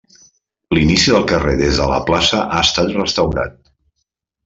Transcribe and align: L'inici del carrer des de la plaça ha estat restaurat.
L'inici 0.77 1.13
del 1.17 1.27
carrer 1.33 1.53
des 1.61 1.81
de 1.83 1.87
la 1.93 2.01
plaça 2.09 2.43
ha 2.59 2.65
estat 2.71 2.93
restaurat. 2.99 3.59